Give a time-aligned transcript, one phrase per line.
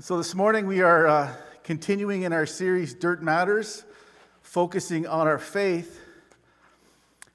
[0.00, 3.84] So, this morning we are uh, continuing in our series, Dirt Matters,
[4.40, 6.00] focusing on our faith.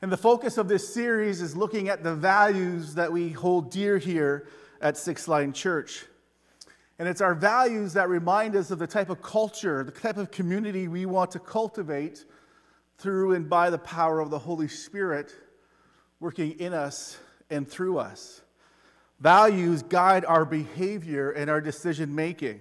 [0.02, 4.00] And the focus of this series is looking at the values that we hold dear
[4.00, 4.48] here
[4.82, 6.06] at Six Line Church.
[6.98, 10.32] And it's our values that remind us of the type of culture, the type of
[10.32, 12.26] community we want to cultivate
[12.98, 15.32] through and by the power of the Holy Spirit
[16.20, 17.20] working in us
[17.52, 18.42] and through us.
[19.20, 22.60] Values guide our behavior and our decision making.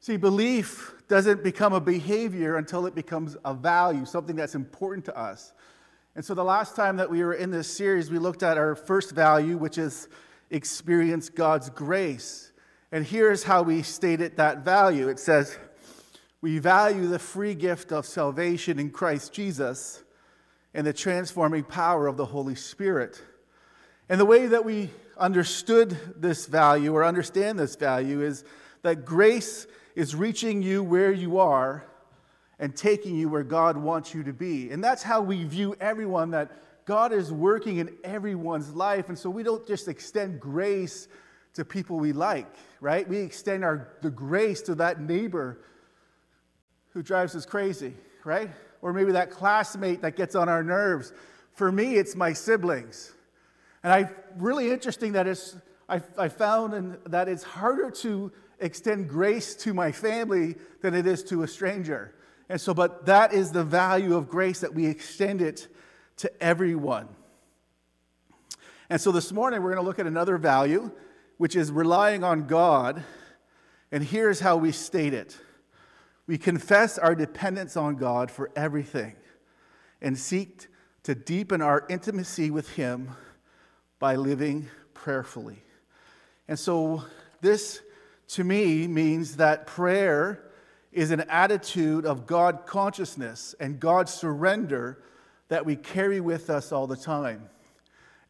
[0.00, 5.18] See, belief doesn't become a behavior until it becomes a value, something that's important to
[5.18, 5.52] us.
[6.14, 8.74] And so, the last time that we were in this series, we looked at our
[8.74, 10.08] first value, which is
[10.50, 12.52] experience God's grace.
[12.90, 15.58] And here's how we stated that value it says,
[16.40, 20.02] We value the free gift of salvation in Christ Jesus
[20.72, 23.20] and the transforming power of the Holy Spirit.
[24.08, 28.44] And the way that we understood this value or understand this value is
[28.82, 31.84] that grace is reaching you where you are
[32.58, 34.70] and taking you where God wants you to be.
[34.70, 36.50] And that's how we view everyone that
[36.84, 39.08] God is working in everyone's life.
[39.08, 41.08] And so we don't just extend grace
[41.54, 42.46] to people we like,
[42.80, 43.08] right?
[43.08, 45.58] We extend our, the grace to that neighbor
[46.92, 48.50] who drives us crazy, right?
[48.82, 51.12] Or maybe that classmate that gets on our nerves.
[51.52, 53.12] For me, it's my siblings.
[53.86, 55.54] And I really interesting that it's,
[55.88, 61.06] I, I found in, that it's harder to extend grace to my family than it
[61.06, 62.12] is to a stranger.
[62.48, 65.68] And so, but that is the value of grace that we extend it
[66.16, 67.06] to everyone.
[68.90, 70.90] And so this morning we're going to look at another value,
[71.36, 73.04] which is relying on God.
[73.92, 75.38] And here's how we state it
[76.26, 79.14] we confess our dependence on God for everything
[80.02, 80.66] and seek
[81.04, 83.14] to deepen our intimacy with Him
[83.98, 85.62] by living prayerfully.
[86.48, 87.04] And so,
[87.40, 87.80] this
[88.28, 90.42] to me means that prayer
[90.92, 95.02] is an attitude of God consciousness and God surrender
[95.48, 97.48] that we carry with us all the time.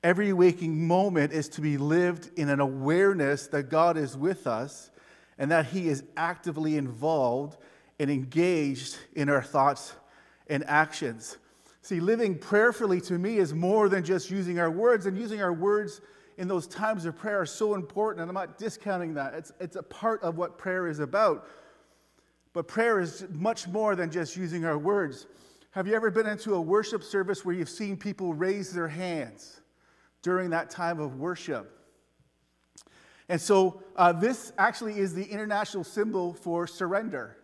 [0.03, 4.91] Every waking moment is to be lived in an awareness that God is with us
[5.38, 7.56] and that He is actively involved
[7.98, 9.94] and engaged in our thoughts
[10.48, 11.38] and actions.
[11.86, 15.52] See, living prayerfully to me is more than just using our words, and using our
[15.52, 16.00] words
[16.36, 19.34] in those times of prayer are so important, and I'm not discounting that.
[19.34, 21.47] It's, it's a part of what prayer is about.
[22.52, 25.28] But prayer is much more than just using our words.
[25.70, 29.60] Have you ever been into a worship service where you've seen people raise their hands
[30.22, 31.70] during that time of worship?
[33.28, 37.36] And so, uh, this actually is the international symbol for surrender.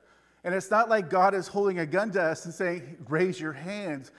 [0.43, 3.53] And it's not like God is holding a gun to us and saying, raise your
[3.53, 4.11] hands.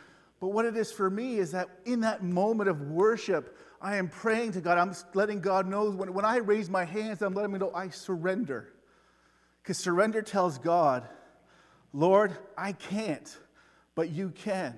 [0.43, 4.09] But what it is for me is that in that moment of worship, I am
[4.09, 4.77] praying to God.
[4.77, 7.87] I'm letting God know when, when I raise my hands, I'm letting him know I
[7.87, 8.73] surrender.
[9.61, 11.07] Because surrender tells God,
[11.93, 13.37] Lord, I can't,
[13.95, 14.75] but you can.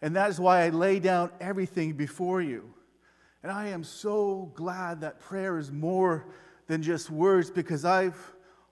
[0.00, 2.72] And that is why I lay down everything before you.
[3.42, 6.28] And I am so glad that prayer is more
[6.66, 8.16] than just words because I've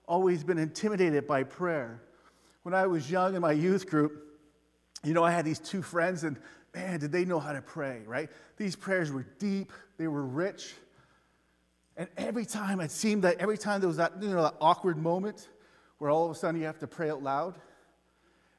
[0.07, 2.01] always been intimidated by prayer.
[2.63, 4.29] When I was young in my youth group,
[5.03, 6.37] you know, I had these two friends, and
[6.75, 8.29] man, did they know how to pray, right?
[8.57, 10.73] These prayers were deep, they were rich.
[11.97, 14.97] And every time it seemed that every time there was that, you know, that awkward
[14.97, 15.49] moment
[15.97, 17.55] where all of a sudden you have to pray out loud.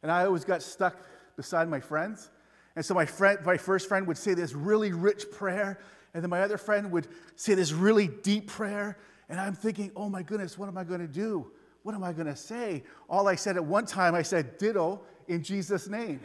[0.03, 0.97] And I always got stuck
[1.37, 2.31] beside my friends.
[2.77, 5.79] And so my friend, my first friend would say this really rich prayer,
[6.15, 8.99] and then my other friend would say this really deep prayer.
[9.29, 11.51] And I'm thinking, oh my goodness, what am I going to do?
[11.83, 12.85] What am I going to say?
[13.09, 16.21] All I said at one time, I said, ditto in Jesus' name.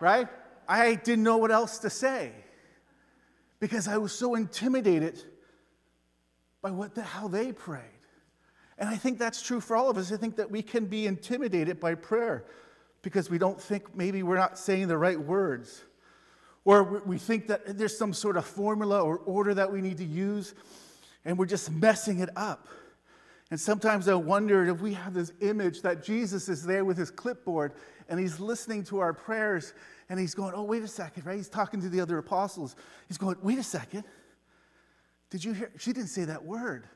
[0.00, 0.28] right?
[0.68, 2.32] I didn't know what else to say
[3.60, 5.22] because I was so intimidated
[6.62, 7.82] by what the, how they prayed.
[8.78, 10.12] And I think that's true for all of us.
[10.12, 12.44] I think that we can be intimidated by prayer
[13.02, 15.82] because we don't think maybe we're not saying the right words.
[16.64, 20.04] Or we think that there's some sort of formula or order that we need to
[20.04, 20.54] use,
[21.24, 22.68] and we're just messing it up.
[23.50, 27.10] And sometimes I wonder if we have this image that Jesus is there with his
[27.10, 27.72] clipboard
[28.08, 29.72] and he's listening to our prayers
[30.08, 31.36] and he's going, Oh, wait a second, right?
[31.36, 32.76] He's talking to the other apostles.
[33.06, 34.04] He's going, Wait a second.
[35.30, 35.70] Did you hear?
[35.78, 36.88] She didn't say that word.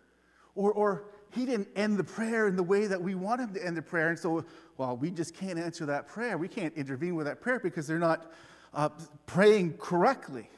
[0.54, 3.64] Or, or he didn't end the prayer in the way that we want him to
[3.64, 4.10] end the prayer.
[4.10, 4.44] And so,
[4.76, 6.36] well, we just can't answer that prayer.
[6.36, 8.30] We can't intervene with that prayer because they're not
[8.74, 8.90] uh,
[9.24, 10.50] praying correctly.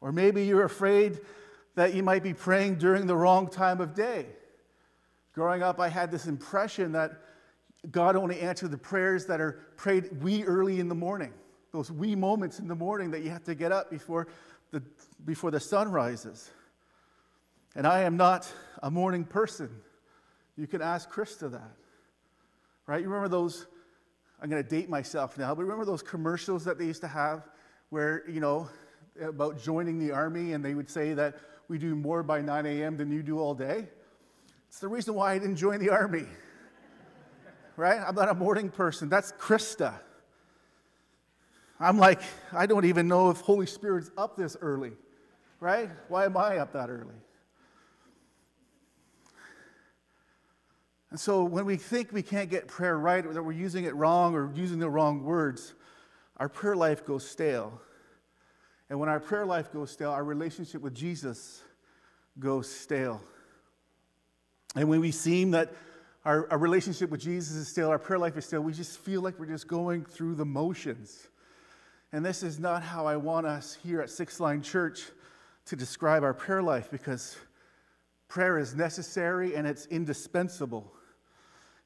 [0.00, 1.20] Or maybe you're afraid
[1.74, 4.26] that you might be praying during the wrong time of day.
[5.32, 7.12] Growing up, I had this impression that
[7.90, 11.32] God only answered the prayers that are prayed wee early in the morning,
[11.72, 14.28] those wee moments in the morning that you have to get up before
[14.70, 14.82] the,
[15.24, 16.50] before the sun rises.
[17.74, 18.50] And I am not
[18.82, 19.70] a morning person,
[20.56, 21.72] you can ask Krista that.
[22.86, 23.00] Right?
[23.00, 23.66] You remember those,
[24.40, 27.48] I'm going to date myself now, but remember those commercials that they used to have
[27.90, 28.68] where, you know,
[29.20, 31.36] about joining the army and they would say that
[31.68, 32.96] we do more by 9 a.m.
[32.96, 33.88] than you do all day?
[34.68, 36.26] It's the reason why I didn't join the army.
[37.76, 38.00] right?
[38.06, 39.08] I'm not a morning person.
[39.08, 39.94] That's Krista.
[41.80, 42.20] I'm like,
[42.52, 44.92] I don't even know if Holy Spirit's up this early,
[45.60, 45.90] right?
[46.08, 47.14] Why am I up that early?
[51.10, 53.94] And so when we think we can't get prayer right, or that we're using it
[53.94, 55.74] wrong, or using the wrong words,
[56.38, 57.80] our prayer life goes stale.
[58.90, 61.62] And when our prayer life goes stale, our relationship with Jesus
[62.38, 63.22] goes stale.
[64.76, 65.72] And when we seem that
[66.24, 69.20] our, our relationship with Jesus is stale, our prayer life is stale, we just feel
[69.20, 71.28] like we're just going through the motions.
[72.12, 75.02] And this is not how I want us here at Six Line Church
[75.66, 77.36] to describe our prayer life because
[78.28, 80.92] prayer is necessary and it's indispensable.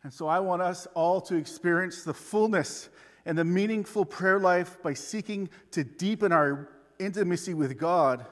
[0.02, 2.88] And so I want us all to experience the fullness
[3.26, 6.68] and the meaningful prayer life by seeking to deepen our
[6.98, 8.26] intimacy with God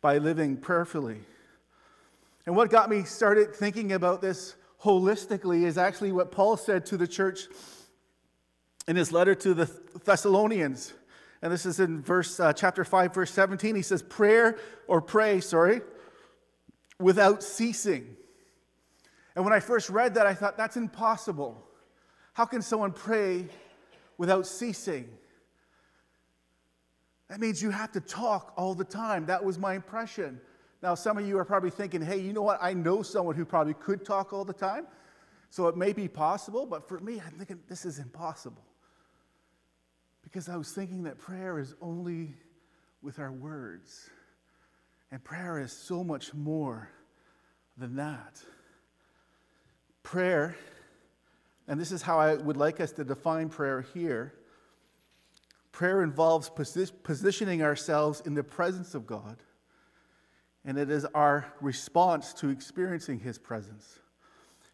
[0.00, 1.20] by living prayerfully.
[2.46, 6.96] And what got me started thinking about this holistically is actually what Paul said to
[6.96, 7.42] the church
[8.86, 9.70] in his letter to the
[10.04, 10.94] Thessalonians.
[11.42, 15.40] And this is in verse uh, chapter 5 verse 17 he says prayer or pray
[15.40, 15.82] sorry
[16.98, 18.16] without ceasing.
[19.36, 21.64] And when i first read that i thought that's impossible.
[22.32, 23.46] How can someone pray
[24.16, 25.08] without ceasing
[27.28, 29.26] that means you have to talk all the time.
[29.26, 30.40] That was my impression.
[30.82, 32.58] Now some of you are probably thinking hey you know what?
[32.62, 34.86] I know someone who probably could talk all the time.
[35.50, 38.64] So it may be possible but for me i'm thinking this is impossible.
[40.22, 42.34] Because I was thinking that prayer is only
[43.02, 44.10] with our words.
[45.10, 46.90] And prayer is so much more
[47.78, 48.42] than that.
[50.02, 50.54] Prayer,
[51.66, 54.34] and this is how I would like us to define prayer here
[55.78, 56.50] prayer involves
[57.04, 59.36] positioning ourselves in the presence of God,
[60.64, 64.00] and it is our response to experiencing His presence.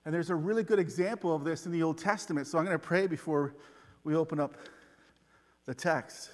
[0.06, 2.75] And there's a really good example of this in the Old Testament, so I'm going
[2.75, 3.55] to pray before
[4.03, 4.55] we open up
[5.67, 6.31] the text.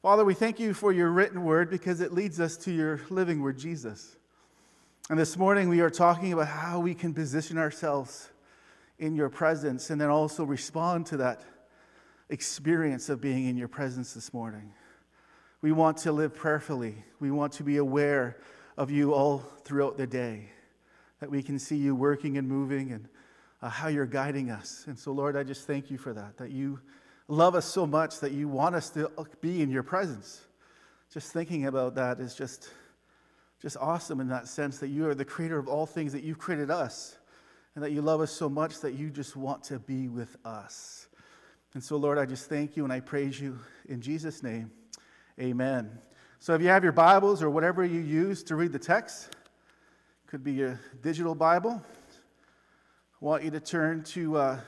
[0.00, 3.42] Father, we thank you for your written word because it leads us to your living
[3.42, 4.16] word, Jesus.
[5.10, 8.30] And this morning we are talking about how we can position ourselves
[8.98, 11.42] in your presence and then also respond to that
[12.28, 14.72] experience of being in your presence this morning.
[15.60, 16.94] We want to live prayerfully.
[17.20, 18.38] We want to be aware
[18.76, 20.50] of you all throughout the day,
[21.20, 23.08] that we can see you working and moving and
[23.62, 24.84] uh, how you're guiding us.
[24.86, 26.80] And so, Lord, I just thank you for that, that you
[27.28, 29.10] love us so much that you want us to
[29.40, 30.42] be in your presence.
[31.12, 32.68] Just thinking about that is just,
[33.62, 36.38] just awesome in that sense that you are the creator of all things, that you've
[36.38, 37.16] created us,
[37.74, 41.06] and that you love us so much that you just want to be with us.
[41.74, 44.70] And so, Lord, I just thank you and I praise you in Jesus' name.
[45.40, 45.98] Amen.
[46.38, 49.34] So, if you have your Bibles or whatever you use to read the text,
[50.28, 51.82] could be your digital Bible.
[53.20, 54.60] I want you to turn to uh,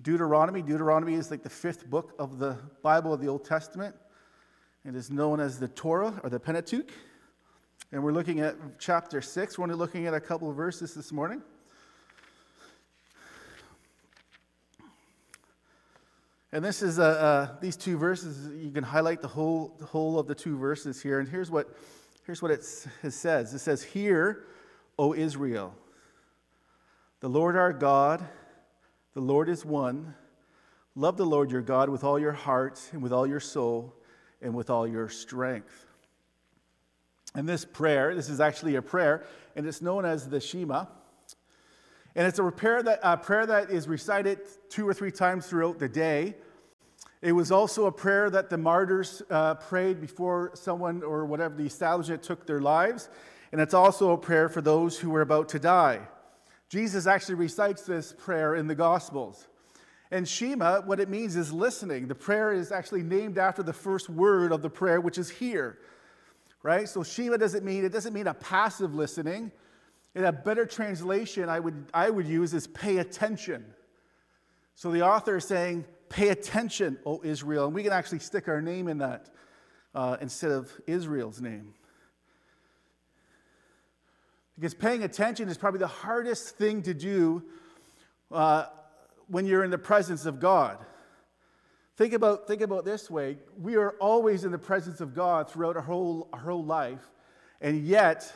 [0.00, 0.62] Deuteronomy.
[0.62, 3.94] Deuteronomy is like the fifth book of the Bible of the Old Testament.
[4.86, 6.90] It is known as the Torah or the Pentateuch.
[7.92, 9.58] And we're looking at chapter 6.
[9.58, 11.42] We're only looking at a couple of verses this morning.
[16.52, 18.52] And this is uh, uh, these two verses.
[18.62, 21.18] You can highlight the whole, the whole of the two verses here.
[21.18, 21.74] And here's what,
[22.26, 23.54] here's what it says.
[23.54, 24.44] It says, "Hear,
[24.98, 25.74] O Israel,
[27.20, 28.26] the Lord our God
[29.14, 30.14] the Lord is one.
[30.94, 33.94] Love the Lord your God with all your heart and with all your soul
[34.40, 35.86] and with all your strength.
[37.34, 39.24] And this prayer, this is actually a prayer,
[39.56, 40.86] and it's known as the Shema.
[42.14, 45.78] And it's a prayer that, a prayer that is recited two or three times throughout
[45.78, 46.34] the day.
[47.22, 51.64] It was also a prayer that the martyrs uh, prayed before someone or whatever the
[51.64, 53.08] establishment took their lives.
[53.52, 56.00] And it's also a prayer for those who were about to die.
[56.68, 59.46] Jesus actually recites this prayer in the Gospels.
[60.10, 62.08] And Shema, what it means is listening.
[62.08, 65.78] The prayer is actually named after the first word of the prayer, which is hear.
[66.62, 66.88] Right?
[66.88, 69.52] So Shema doesn't mean, it doesn't mean a passive listening.
[70.14, 73.64] In a better translation, I would, I would use is pay attention.
[74.74, 77.66] So the author is saying, pay attention, O Israel.
[77.66, 79.30] And we can actually stick our name in that
[79.94, 81.74] uh, instead of Israel's name.
[84.56, 87.42] Because paying attention is probably the hardest thing to do
[88.30, 88.66] uh,
[89.28, 90.78] when you're in the presence of God.
[91.96, 95.76] Think about, think about this way we are always in the presence of God throughout
[95.76, 97.10] our whole, our whole life,
[97.60, 98.32] and yet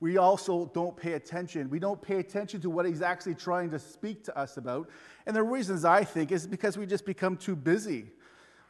[0.00, 1.68] we also don't pay attention.
[1.68, 4.88] We don't pay attention to what he's actually trying to speak to us about.
[5.26, 8.06] And the reasons I think is because we just become too busy.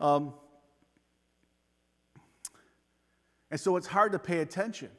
[0.01, 0.35] Um,
[3.51, 4.91] and so it's hard to pay attention.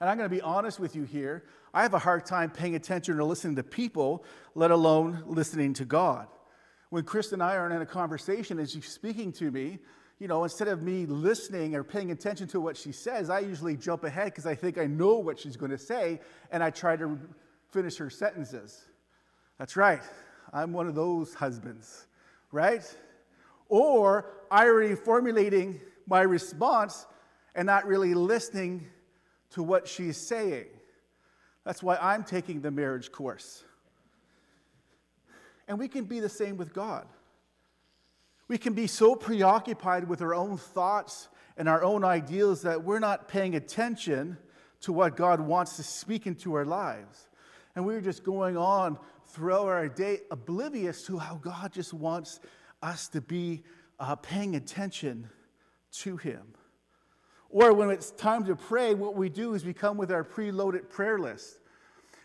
[0.00, 1.44] And I'm going to be honest with you here.
[1.72, 4.24] I have a hard time paying attention or listening to people,
[4.54, 6.26] let alone listening to God.
[6.90, 9.78] When Chris and I are in a conversation and she's speaking to me,
[10.18, 13.76] you know, instead of me listening or paying attention to what she says, I usually
[13.76, 16.20] jump ahead because I think I know what she's going to say
[16.50, 17.18] and I try to
[17.70, 18.86] finish her sentences.
[19.58, 20.02] That's right.
[20.52, 22.06] I'm one of those husbands,
[22.50, 22.82] right?
[23.68, 27.06] Or I already formulating my response
[27.54, 28.86] and not really listening
[29.50, 30.66] to what she's saying.
[31.64, 33.64] That's why I'm taking the marriage course.
[35.68, 37.06] And we can be the same with God.
[38.48, 42.98] We can be so preoccupied with our own thoughts and our own ideals that we're
[42.98, 44.36] not paying attention
[44.82, 47.28] to what God wants to speak into our lives.
[47.74, 52.40] And we're just going on throughout our day oblivious to how God just wants
[52.82, 53.64] us to be
[53.98, 55.28] uh, paying attention
[55.90, 56.42] to Him.
[57.48, 60.88] Or when it's time to pray, what we do is we come with our preloaded
[60.88, 61.58] prayer list.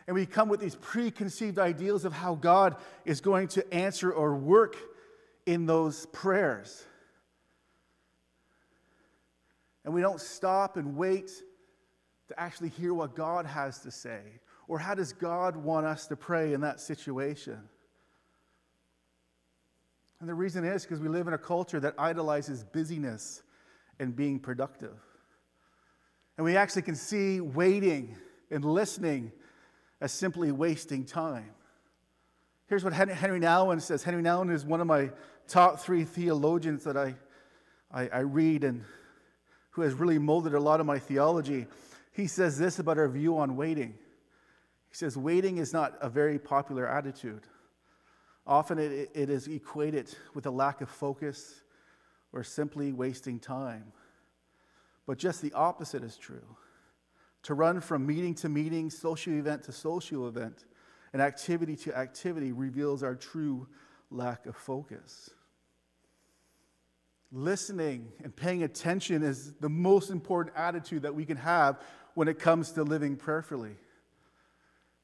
[0.07, 2.75] And we come with these preconceived ideals of how God
[3.05, 4.75] is going to answer or work
[5.45, 6.85] in those prayers.
[9.83, 11.31] And we don't stop and wait
[12.27, 14.21] to actually hear what God has to say
[14.67, 17.57] or how does God want us to pray in that situation.
[20.19, 23.41] And the reason is because we live in a culture that idolizes busyness
[23.99, 24.95] and being productive.
[26.37, 28.15] And we actually can see waiting
[28.51, 29.31] and listening
[29.99, 31.51] as simply wasting time.
[32.71, 34.01] Here's what Henri Nouwen says.
[34.01, 35.09] Henri Nouwen is one of my
[35.45, 37.15] top three theologians that I,
[37.91, 38.85] I, I read and
[39.71, 41.67] who has really molded a lot of my theology.
[42.13, 43.89] He says this about our view on waiting.
[44.87, 47.41] He says, Waiting is not a very popular attitude.
[48.47, 51.63] Often it, it is equated with a lack of focus
[52.31, 53.91] or simply wasting time.
[55.05, 56.55] But just the opposite is true.
[57.43, 60.63] To run from meeting to meeting, social event to social event,
[61.13, 63.67] and activity to activity reveals our true
[64.09, 65.29] lack of focus.
[67.31, 71.79] Listening and paying attention is the most important attitude that we can have
[72.13, 73.75] when it comes to living prayerfully.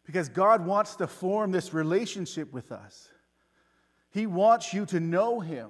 [0.06, 3.10] Because God wants to form this relationship with us.
[4.12, 5.70] He wants you to know Him.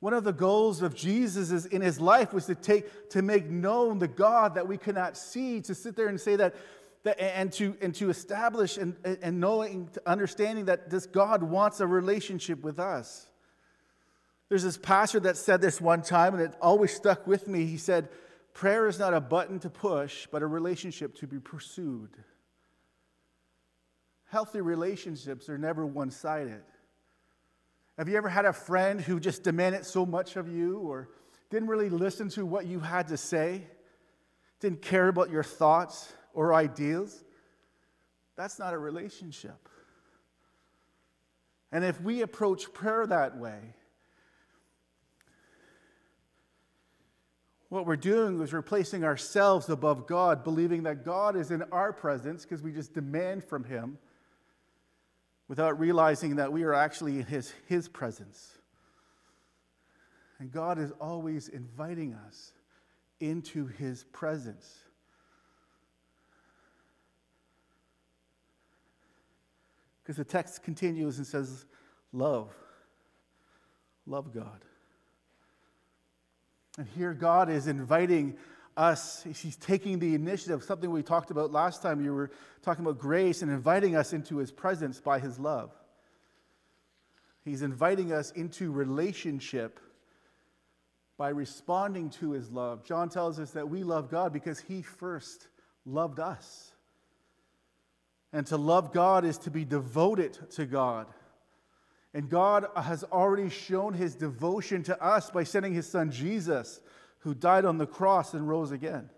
[0.00, 3.98] One of the goals of Jesus in his life was to take to make known
[3.98, 6.54] the God that we cannot see, to sit there and say that,
[7.18, 12.62] and to and to establish and, and knowing, understanding that this God wants a relationship
[12.62, 13.26] with us.
[14.48, 17.66] There's this pastor that said this one time, and it always stuck with me.
[17.66, 18.08] He said,
[18.54, 22.10] Prayer is not a button to push, but a relationship to be pursued.
[24.30, 26.62] Healthy relationships are never one sided.
[27.98, 31.08] Have you ever had a friend who just demanded so much of you or
[31.50, 33.62] didn't really listen to what you had to say,
[34.60, 37.24] didn't care about your thoughts or ideals?
[38.36, 39.68] That's not a relationship.
[41.72, 43.58] And if we approach prayer that way,
[47.70, 52.44] what we're doing is replacing ourselves above God, believing that God is in our presence
[52.44, 53.98] because we just demand from Him
[55.48, 58.58] without realizing that we are actually in his, his presence.
[60.38, 62.52] And God is always inviting us
[63.18, 64.84] into his presence.
[70.08, 71.66] Because the text continues and says,
[72.14, 72.50] Love.
[74.06, 74.64] Love God.
[76.78, 78.38] And here God is inviting
[78.74, 82.02] us, he's taking the initiative, something we talked about last time.
[82.02, 82.30] You were
[82.62, 85.72] talking about grace and inviting us into his presence by his love.
[87.44, 89.78] He's inviting us into relationship
[91.18, 92.82] by responding to his love.
[92.82, 95.48] John tells us that we love God because he first
[95.84, 96.67] loved us.
[98.32, 101.06] And to love God is to be devoted to God.
[102.14, 106.80] And God has already shown his devotion to us by sending his son Jesus
[107.20, 109.10] who died on the cross and rose again.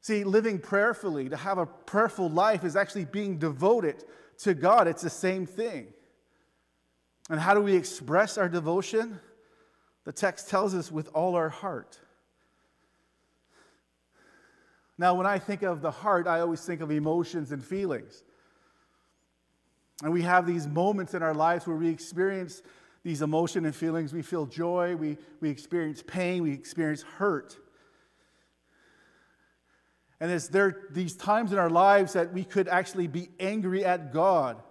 [0.00, 4.02] See, living prayerfully, to have a prayerful life, is actually being devoted
[4.38, 4.88] to God.
[4.88, 5.88] It's the same thing.
[7.28, 9.20] And how do we express our devotion?
[10.04, 11.98] The text tells us with all our heart.
[15.00, 18.22] Now, when I think of the heart, I always think of emotions and feelings.
[20.02, 22.60] And we have these moments in our lives where we experience
[23.02, 24.12] these emotion and feelings.
[24.12, 27.56] We feel joy, we, we experience pain, we experience hurt.
[30.20, 34.12] And it's there these times in our lives that we could actually be angry at
[34.12, 34.62] God?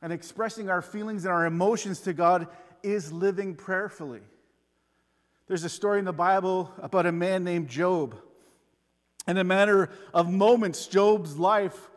[0.00, 2.48] And expressing our feelings and our emotions to God
[2.82, 4.22] is living prayerfully.
[5.48, 8.16] There's a story in the Bible about a man named Job.
[9.26, 11.90] In a matter of moments, Job's life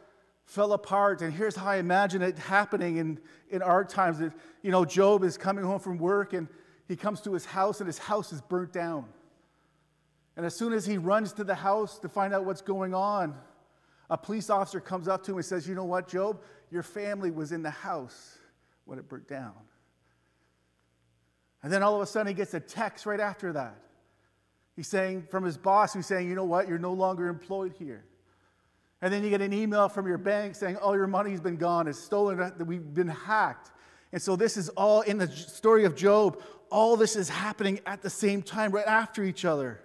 [0.45, 1.21] fell apart.
[1.21, 3.19] And here's how I imagine it happening in,
[3.49, 4.19] in our times.
[4.19, 4.33] That,
[4.63, 6.47] you know, Job is coming home from work and
[6.87, 9.05] he comes to his house and his house is burnt down.
[10.35, 13.35] And as soon as he runs to the house to find out what's going on,
[14.09, 16.41] a police officer comes up to him and says, You know what, Job?
[16.71, 18.37] Your family was in the house
[18.85, 19.53] when it burnt down.
[21.61, 23.75] And then all of a sudden he gets a text right after that.
[24.75, 26.67] He's saying from his boss, who's saying, You know what?
[26.67, 28.03] You're no longer employed here.
[29.01, 31.87] And then you get an email from your bank saying, all your money's been gone,
[31.87, 33.71] it's stolen, we've been hacked.
[34.11, 36.41] And so this is all in the story of Job.
[36.69, 39.79] All this is happening at the same time, right after each other.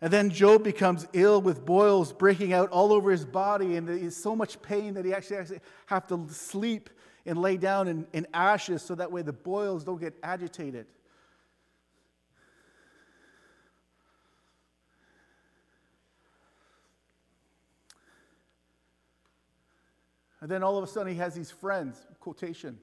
[0.00, 4.16] And then Job becomes ill with boils breaking out all over his body, and there's
[4.16, 6.88] so much pain that he actually, actually have to sleep
[7.26, 10.86] and lay down in, in ashes so that way the boils don't get agitated.
[20.40, 22.80] And then all of a sudden, he has these friends, quotations,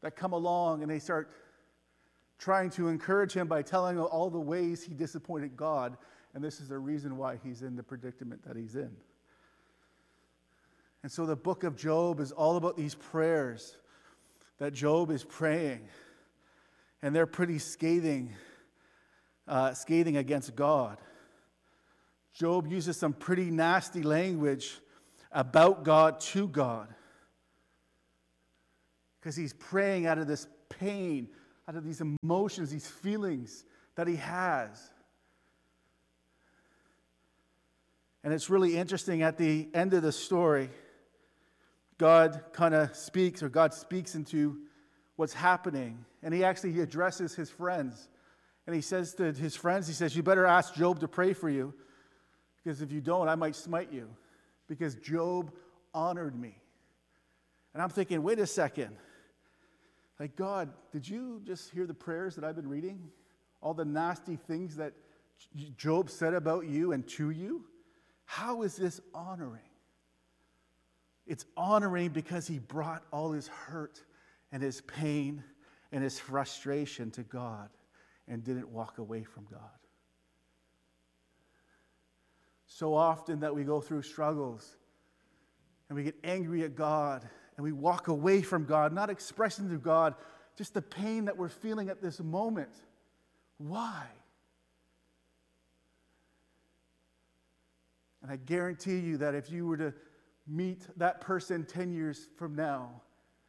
[0.00, 1.30] that come along and they start
[2.38, 5.96] trying to encourage him by telling him all the ways he disappointed God.
[6.34, 8.90] And this is the reason why he's in the predicament that he's in.
[11.02, 13.76] And so the book of Job is all about these prayers
[14.58, 15.88] that Job is praying.
[17.02, 18.34] And they're pretty scathing,
[19.48, 20.98] uh, scathing against God.
[22.32, 24.78] Job uses some pretty nasty language
[25.32, 26.88] about God to God.
[29.20, 31.28] Because he's praying out of this pain,
[31.68, 33.64] out of these emotions, these feelings
[33.96, 34.90] that he has.
[38.24, 40.70] And it's really interesting at the end of the story,
[41.98, 44.58] God kind of speaks, or God speaks into
[45.16, 46.04] what's happening.
[46.22, 48.08] And he actually he addresses his friends.
[48.66, 51.48] And he says to his friends, he says, You better ask Job to pray for
[51.48, 51.74] you,
[52.62, 54.08] because if you don't, I might smite you
[54.70, 55.50] because Job
[55.92, 56.56] honored me.
[57.74, 58.96] And I'm thinking, wait a second.
[60.20, 63.10] Like, God, did you just hear the prayers that I've been reading?
[63.60, 64.92] All the nasty things that
[65.76, 67.64] Job said about you and to you?
[68.26, 69.60] How is this honoring?
[71.26, 74.00] It's honoring because he brought all his hurt
[74.52, 75.42] and his pain
[75.90, 77.70] and his frustration to God
[78.28, 79.79] and didn't walk away from God
[82.72, 84.76] so often that we go through struggles
[85.88, 89.76] and we get angry at God and we walk away from God, not expressing to
[89.76, 90.14] God
[90.56, 92.70] just the pain that we're feeling at this moment.
[93.58, 94.06] Why?
[98.22, 99.92] And I guarantee you that if you were to
[100.46, 103.02] meet that person 10 years from now,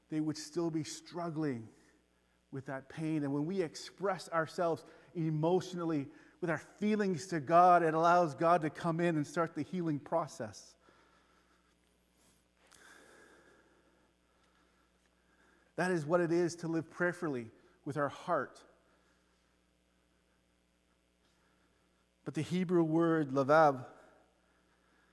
[0.09, 1.67] they would still be struggling
[2.51, 3.23] with that pain.
[3.23, 6.07] And when we express ourselves emotionally,
[6.41, 9.99] with our feelings to God, it allows God to come in and start the healing
[9.99, 10.73] process.
[15.75, 17.47] That is what it is to live prayerfully
[17.85, 18.59] with our heart.
[22.25, 23.85] But the Hebrew word lavav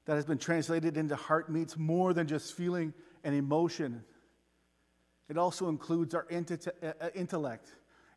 [0.06, 4.02] that has been translated into heart means more than just feeling and emotion.
[5.28, 7.72] It also includes our uh, intellect.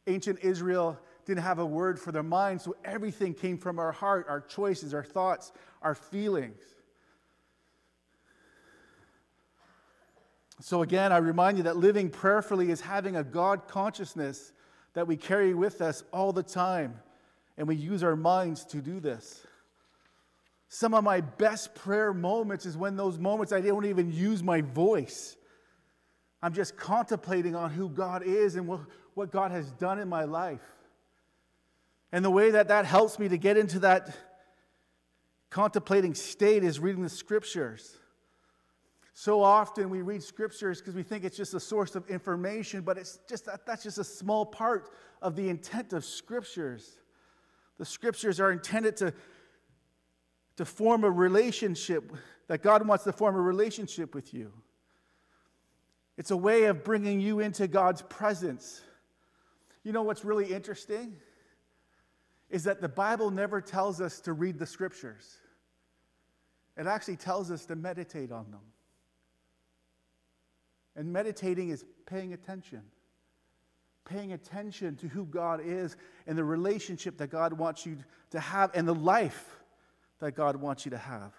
[0.08, 4.26] Ancient Israel didn't have a word for their mind, so everything came from our heart,
[4.30, 6.62] our choices, our thoughts, our feelings.
[10.60, 14.52] So, again, I remind you that living prayerfully is having a God consciousness
[14.94, 17.00] that we carry with us all the time,
[17.58, 19.46] and we use our minds to do this.
[20.70, 24.62] Some of my best prayer moments is when those moments I don't even use my
[24.62, 25.36] voice.
[26.42, 28.82] I'm just contemplating on who God is and what,
[29.14, 30.62] what God has done in my life.
[32.12, 34.16] And the way that that helps me to get into that
[35.50, 37.96] contemplating state is reading the scriptures.
[39.14, 42.98] So often we read scriptures because we think it's just a source of information, but
[42.98, 44.90] it's just that, that's just a small part
[45.22, 46.98] of the intent of scriptures.
[47.78, 49.14] The scriptures are intended to,
[50.58, 52.14] to form a relationship,
[52.48, 54.52] that God wants to form a relationship with you.
[56.18, 58.82] It's a way of bringing you into God's presence.
[59.84, 61.16] You know what's really interesting?
[62.52, 65.38] Is that the Bible never tells us to read the scriptures,
[66.78, 68.62] it actually tells us to meditate on them.
[70.96, 72.82] And meditating is paying attention.
[74.06, 75.96] paying attention to who God is
[76.28, 77.98] and the relationship that God wants you
[78.32, 79.62] to have and the life
[80.20, 81.34] that God wants you to have.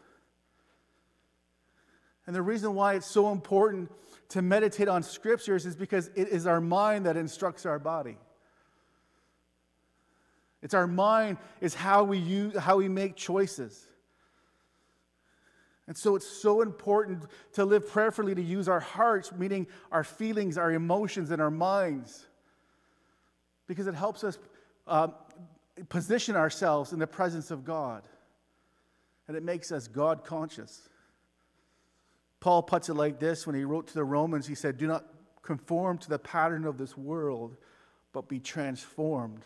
[2.26, 3.90] And the reason why it's so important
[4.30, 8.16] to meditate on scriptures is because it is our mind that instructs our body.
[10.62, 13.88] It's our mind is how we use, how we make choices.
[15.88, 20.56] And so it's so important to live prayerfully, to use our hearts, meaning our feelings,
[20.56, 22.26] our emotions, and our minds,
[23.66, 24.38] because it helps us
[24.86, 25.08] uh,
[25.88, 28.04] position ourselves in the presence of God.
[29.26, 30.88] And it makes us God conscious.
[32.38, 35.04] Paul puts it like this when he wrote to the Romans he said, Do not
[35.42, 37.56] conform to the pattern of this world,
[38.12, 39.44] but be transformed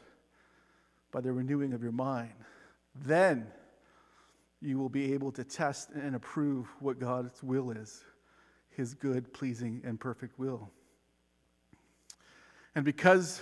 [1.16, 2.34] by the renewing of your mind.
[2.94, 3.46] Then
[4.60, 8.04] you will be able to test and approve what God's will is
[8.68, 10.70] his good, pleasing, and perfect will.
[12.74, 13.40] And because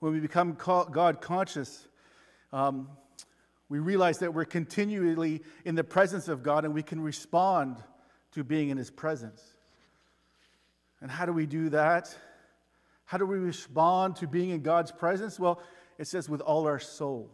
[0.00, 1.86] when we become God conscious,
[2.52, 2.88] um,
[3.68, 7.76] we realize that we're continually in the presence of God and we can respond
[8.32, 9.40] to being in his presence.
[11.00, 12.12] And how do we do that?
[13.04, 15.38] How do we respond to being in God's presence?
[15.38, 15.60] Well,
[15.98, 17.30] it says with all our soul.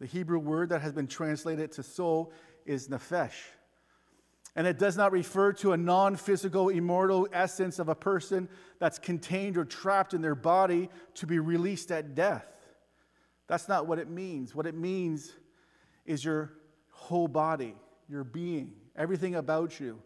[0.00, 2.32] The Hebrew word that has been translated to soul
[2.66, 3.34] is nephesh.
[4.56, 8.98] And it does not refer to a non physical, immortal essence of a person that's
[8.98, 12.46] contained or trapped in their body to be released at death.
[13.46, 14.54] That's not what it means.
[14.54, 15.32] What it means
[16.06, 16.52] is your
[16.90, 17.74] whole body,
[18.08, 20.00] your being, everything about you.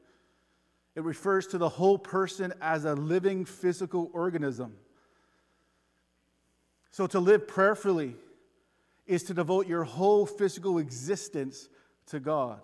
[0.94, 4.74] It refers to the whole person as a living physical organism.
[6.90, 8.16] So to live prayerfully
[9.07, 11.68] is to devote your whole physical existence
[12.07, 12.61] to God.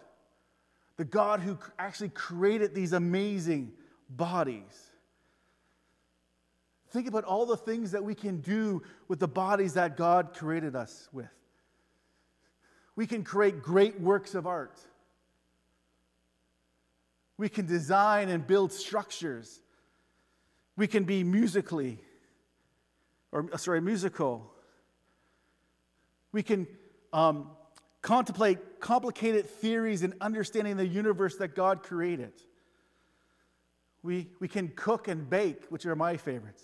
[0.96, 3.72] The God who actually created these amazing
[4.08, 4.90] bodies.
[6.90, 10.76] Think about all the things that we can do with the bodies that God created
[10.76, 11.26] us with.
[12.94, 14.78] We can create great works of art.
[17.36, 19.60] We can design and build structures.
[20.76, 21.98] We can be musically,
[23.32, 24.52] or sorry, musical.
[26.32, 26.66] We can
[27.12, 27.50] um,
[28.02, 32.32] contemplate complicated theories and understanding the universe that God created.
[34.02, 36.62] We, we can cook and bake, which are my favorites.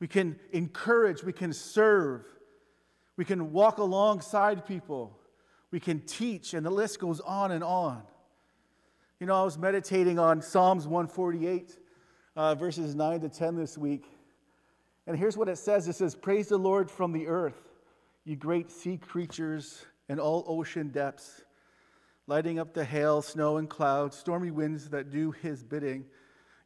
[0.00, 2.24] We can encourage, we can serve,
[3.16, 5.16] we can walk alongside people,
[5.70, 8.02] we can teach, and the list goes on and on.
[9.20, 11.76] You know, I was meditating on Psalms 148,
[12.36, 14.06] uh, verses 9 to 10 this week.
[15.06, 17.68] And here's what it says it says, Praise the Lord from the earth,
[18.24, 21.42] you great sea creatures and all ocean depths,
[22.26, 26.06] lighting up the hail, snow, and clouds, stormy winds that do his bidding.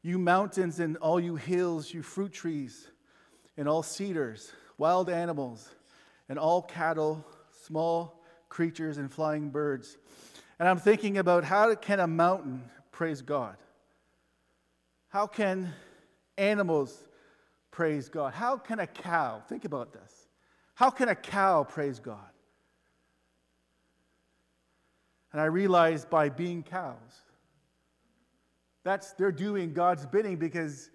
[0.03, 2.87] You mountains and all you hills, you fruit trees
[3.57, 5.75] and all cedars, wild animals
[6.29, 7.27] and all cattle,
[7.65, 9.99] small creatures, and flying birds.
[10.59, 13.57] And I'm thinking about how can a mountain praise God?
[15.09, 15.73] How can
[16.39, 16.97] animals
[17.71, 18.35] praise God?
[18.35, 20.29] How can a cow, think about this,
[20.75, 22.19] how can a cow praise God?
[25.33, 26.97] And I realized by being cows.
[28.85, 30.91] That's they're doing God's bidding because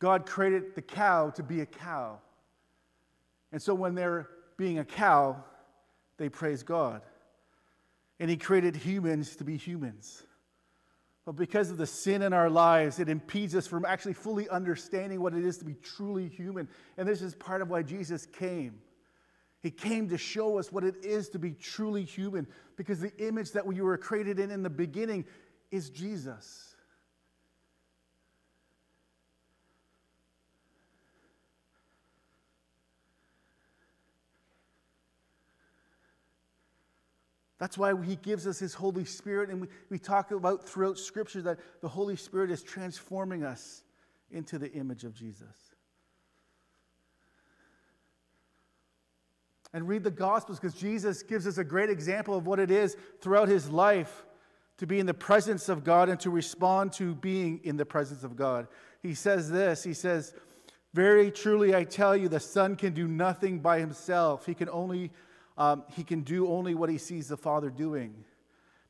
[0.00, 2.18] God created the cow to be a cow.
[3.52, 5.44] And so when they're being a cow,
[6.16, 7.02] they praise God.
[8.20, 10.22] And He created humans to be humans.
[11.24, 15.20] But because of the sin in our lives, it impedes us from actually fully understanding
[15.20, 16.68] what it is to be truly human.
[16.98, 18.80] And this is part of why Jesus came.
[19.62, 22.46] He came to show us what it is to be truly human
[22.76, 25.24] because the image that we were created in in the beginning
[25.70, 26.73] is Jesus.
[37.58, 39.50] That's why he gives us his Holy Spirit.
[39.50, 43.82] And we, we talk about throughout Scripture that the Holy Spirit is transforming us
[44.30, 45.74] into the image of Jesus.
[49.72, 52.96] And read the Gospels because Jesus gives us a great example of what it is
[53.20, 54.24] throughout his life
[54.78, 58.24] to be in the presence of God and to respond to being in the presence
[58.24, 58.66] of God.
[59.02, 60.34] He says this He says,
[60.92, 64.46] Very truly I tell you, the Son can do nothing by himself.
[64.46, 65.10] He can only
[65.56, 68.24] um, he can do only what he sees the Father doing,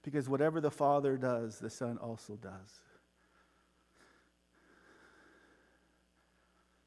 [0.02, 2.80] because whatever the Father does, the Son also does.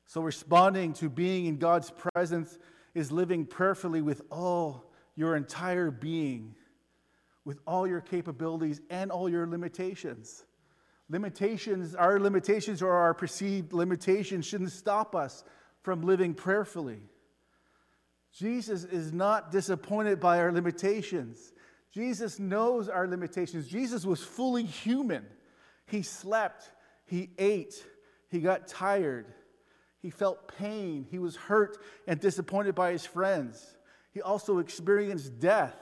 [0.05, 2.57] So, responding to being in God's presence
[2.95, 6.55] is living prayerfully with all your entire being,
[7.43, 10.45] with all your capabilities and all your limitations.
[11.09, 15.43] Limitations, our limitations or our perceived limitations shouldn't stop us
[15.81, 16.99] from living prayerfully.
[18.33, 21.53] Jesus is not disappointed by our limitations.
[21.91, 23.67] Jesus knows our limitations.
[23.67, 25.25] Jesus was fully human.
[25.85, 26.69] He slept,
[27.05, 27.83] he ate,
[28.29, 29.33] he got tired,
[29.99, 33.77] he felt pain, he was hurt and disappointed by his friends.
[34.11, 35.75] He also experienced death.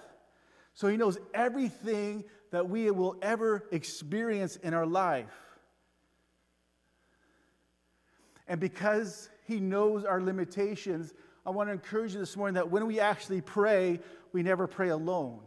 [0.73, 5.33] So he knows everything that we will ever experience in our life.
[8.47, 11.13] And because he knows our limitations,
[11.45, 13.99] I want to encourage you this morning that when we actually pray,
[14.31, 15.41] we never pray alone.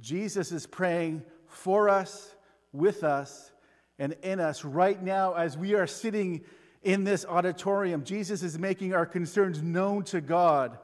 [0.00, 2.34] Jesus is praying for us,
[2.72, 3.52] with us,
[3.98, 6.44] and in us right now as we are sitting
[6.82, 8.04] in this auditorium.
[8.04, 10.78] Jesus is making our concerns known to God,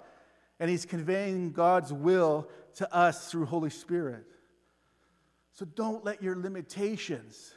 [0.58, 4.24] and He's conveying God's will to us through Holy Spirit.
[5.52, 7.52] So don't let your limitations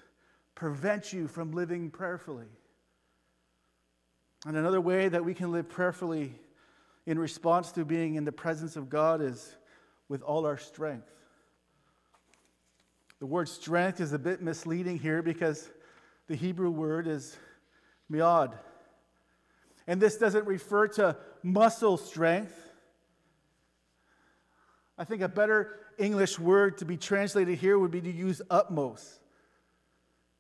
[0.56, 2.48] prevent you from living prayerfully.
[4.46, 6.34] And another way that we can live prayerfully
[7.06, 9.56] in response to being in the presence of God is
[10.10, 11.10] with all our strength.
[13.20, 15.70] The word strength is a bit misleading here because
[16.28, 17.38] the Hebrew word is
[18.12, 18.54] miad.
[19.88, 22.54] And this doesn't refer to muscle strength.
[24.98, 29.20] I think a better English word to be translated here would be to use utmost,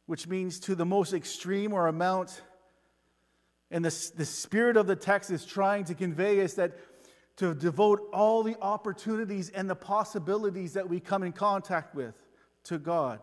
[0.05, 2.41] which means to the most extreme or amount.
[3.73, 6.77] And the, the spirit of the text is trying to convey is that
[7.37, 12.13] to devote all the opportunities and the possibilities that we come in contact with
[12.65, 13.19] to God.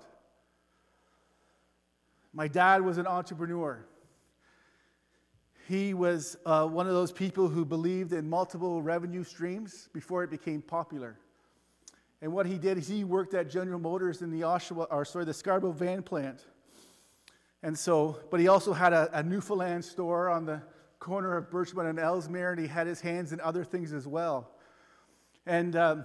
[2.32, 3.86] My dad was an entrepreneur.
[5.68, 10.30] He was uh, one of those people who believed in multiple revenue streams before it
[10.30, 11.16] became popular.
[12.20, 15.26] And what he did is he worked at General Motors in the Oshawa, or sorry,
[15.26, 16.44] the Scarborough van plant.
[17.62, 20.62] And so, but he also had a, a Newfoundland store on the
[20.98, 24.50] corner of Birchmount and Ellesmere, and he had his hands in other things as well.
[25.46, 26.04] And um,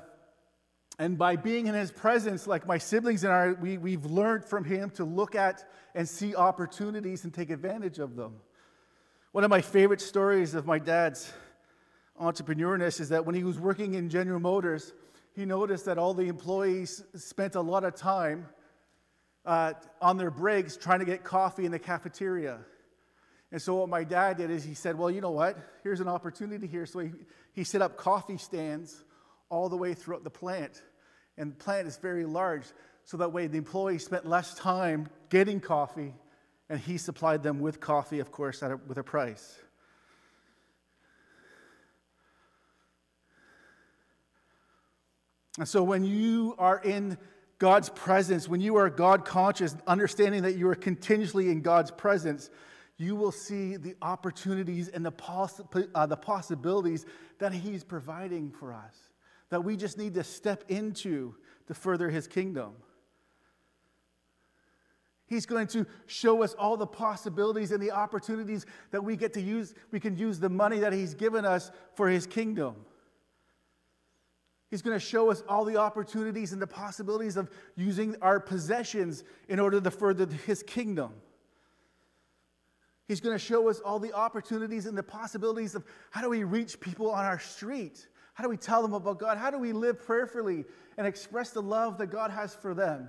[0.97, 4.63] and by being in his presence, like my siblings and I, we, we've learned from
[4.63, 8.35] him to look at and see opportunities and take advantage of them.
[9.33, 11.33] One of my favorite stories of my dad's
[12.21, 14.93] entrepreneurness is that when he was working in General Motors,
[15.35, 18.47] he noticed that all the employees spent a lot of time
[19.45, 22.59] uh, on their breaks trying to get coffee in the cafeteria.
[23.51, 25.57] And so what my dad did is he said, well, you know what?
[25.83, 26.85] Here's an opportunity here.
[26.85, 27.11] So he,
[27.53, 29.03] he set up coffee stands
[29.49, 30.81] all the way throughout the plant.
[31.37, 32.63] And the plant is very large.
[33.03, 36.13] So that way the employees spent less time getting coffee
[36.69, 39.55] and he supplied them with coffee, of course, a, with a price.
[45.57, 47.17] And so when you are in
[47.57, 52.49] God's presence, when you are God conscious, understanding that you are continuously in God's presence,
[52.97, 55.61] you will see the opportunities and the, poss-
[55.93, 57.05] uh, the possibilities
[57.39, 58.95] that He's providing for us,
[59.49, 61.35] that we just need to step into
[61.67, 62.73] to further His kingdom.
[65.27, 69.41] He's going to show us all the possibilities and the opportunities that we get to
[69.41, 69.73] use.
[69.91, 72.75] We can use the money that He's given us for His kingdom.
[74.69, 79.23] He's going to show us all the opportunities and the possibilities of using our possessions
[79.47, 81.13] in order to further His kingdom.
[83.07, 86.43] He's going to show us all the opportunities and the possibilities of how do we
[86.43, 88.07] reach people on our street?
[88.33, 89.37] How do we tell them about God?
[89.37, 90.65] How do we live prayerfully
[90.97, 93.07] and express the love that God has for them?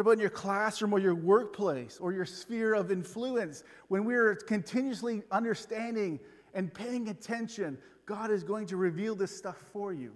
[0.00, 3.64] What about in your classroom or your workplace or your sphere of influence?
[3.88, 6.20] When we're continuously understanding
[6.54, 10.14] and paying attention, God is going to reveal this stuff for you.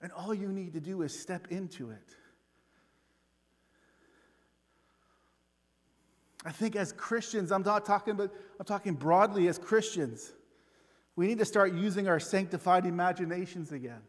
[0.00, 2.16] And all you need to do is step into it.
[6.44, 10.32] I think as Christians, I'm not talking about, I'm talking broadly as Christians,
[11.14, 14.02] we need to start using our sanctified imaginations again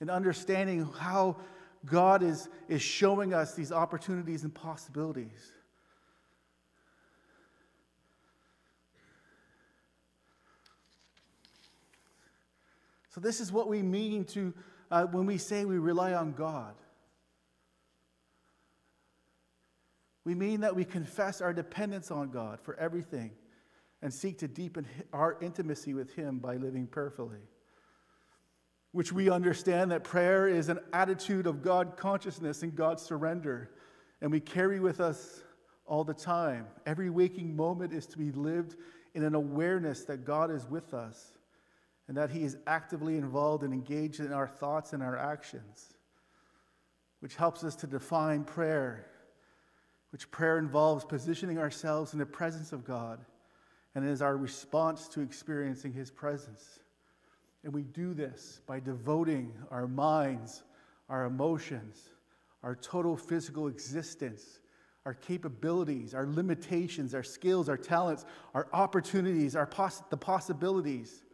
[0.00, 1.36] and understanding how
[1.84, 5.52] God is, is showing us these opportunities and possibilities.
[13.10, 14.52] So, this is what we mean to,
[14.90, 16.74] uh, when we say we rely on God.
[20.24, 23.30] We mean that we confess our dependence on God for everything
[24.02, 27.40] and seek to deepen our intimacy with Him by living prayerfully
[28.92, 33.70] which we understand that prayer is an attitude of God consciousness and God surrender.
[34.20, 35.42] And we carry with us
[35.86, 36.66] all the time.
[36.86, 38.76] Every waking moment is to be lived
[39.14, 41.32] in an awareness that God is with us
[42.08, 45.94] and that He is actively involved and engaged in our thoughts and our actions,
[47.20, 49.06] which helps us to define prayer,
[50.10, 53.24] which prayer involves positioning ourselves in the presence of God
[53.94, 56.80] and is our response to experiencing His presence.
[57.66, 60.62] And we do this by devoting our minds,
[61.08, 62.10] our emotions,
[62.62, 64.60] our total physical existence,
[65.04, 68.24] our capabilities, our limitations, our skills, our talents,
[68.54, 71.24] our opportunities, our poss- the possibilities,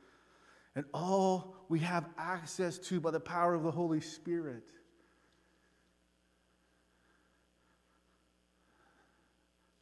[0.75, 4.64] and all we have access to by the power of the Holy Spirit.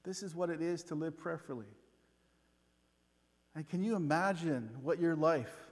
[0.03, 1.69] This is what it is to live prayerfully.
[3.55, 5.70] And can you imagine what your life,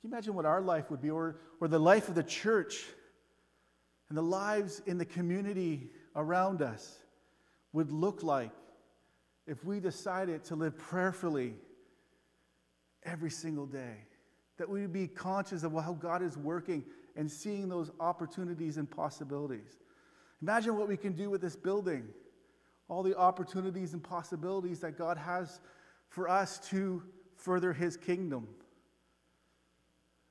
[0.00, 2.86] can you imagine what our life would be, or, or the life of the church
[4.08, 6.98] and the lives in the community around us
[7.72, 8.50] would look like
[9.46, 11.54] if we decided to live prayerfully
[13.04, 13.96] every single day?
[14.56, 16.82] That we would be conscious of how God is working
[17.14, 19.76] and seeing those opportunities and possibilities.
[20.40, 22.08] Imagine what we can do with this building,
[22.88, 25.60] all the opportunities and possibilities that God has
[26.08, 27.02] for us to
[27.36, 28.48] further his kingdom.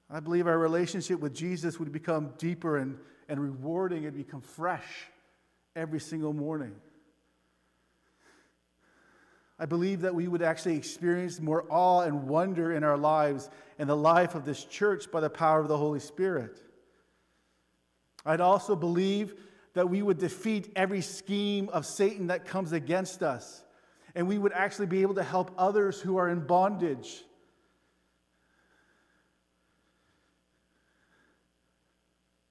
[0.10, 4.88] I believe our relationship with Jesus would become deeper and, and rewarding and become fresh
[5.76, 6.76] every single morning.
[9.60, 13.90] I believe that we would actually experience more awe and wonder in our lives and
[13.90, 16.62] the life of this church by the power of the Holy Spirit.
[18.26, 19.36] I'd also believe
[19.74, 23.64] that we would defeat every scheme of Satan that comes against us
[24.16, 27.24] and we would actually be able to help others who are in bondage.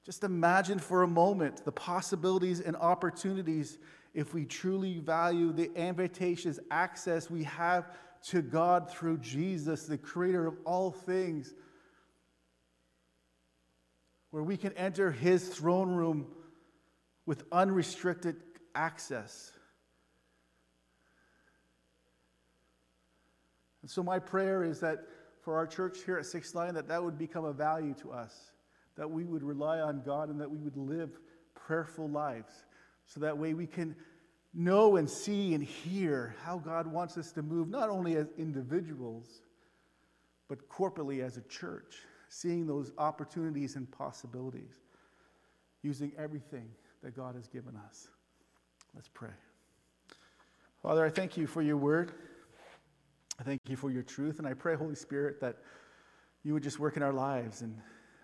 [0.09, 3.77] Just imagine for a moment the possibilities and opportunities
[4.14, 7.90] if we truly value the invitations, access we have
[8.29, 11.53] to God through Jesus, the creator of all things,
[14.31, 16.27] where we can enter his throne room
[17.27, 18.37] with unrestricted
[18.75, 19.53] access.
[23.83, 25.01] And so my prayer is that
[25.42, 28.53] for our church here at Six Line, that that would become a value to us,
[28.98, 31.18] that we would rely on God and that we would live
[31.54, 32.52] prayerful lives.
[33.06, 33.94] So that way we can
[34.52, 39.42] know and see and hear how God wants us to move, not only as individuals,
[40.48, 44.80] but corporately as a church, seeing those opportunities and possibilities,
[45.82, 46.68] using everything
[47.02, 48.08] that God has given us.
[48.94, 49.30] Let's pray.
[50.82, 52.12] Father, I thank you for your word.
[53.38, 55.58] I thank you for your truth, and I pray, Holy Spirit, that
[56.42, 57.76] you would just work in our lives and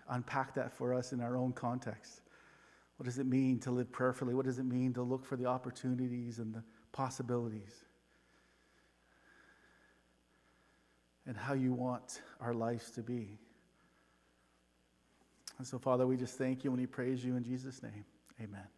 [0.09, 2.21] unpack that for us in our own context.
[2.97, 4.33] What does it mean to live prayerfully?
[4.33, 7.83] What does it mean to look for the opportunities and the possibilities?
[11.27, 13.39] And how you want our lives to be.
[15.57, 18.05] And so, Father, we just thank you and we praise you in Jesus' name.
[18.41, 18.74] Amen.